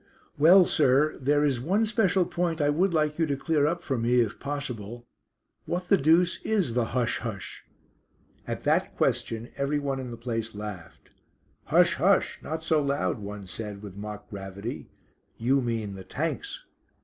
[0.35, 3.99] "Well, sir, there is one special point I would like you to clear up for
[3.99, 5.05] me if possible.
[5.67, 7.19] What the deuce is the 'Hush!
[7.19, 7.63] Hush!'?"
[8.47, 11.11] At that question everyone in the place laughed.
[11.65, 11.93] "Hush!
[11.97, 12.39] hush!
[12.41, 14.89] not so loud," one said, with mock gravity.
[15.37, 16.63] "You mean the Tanks."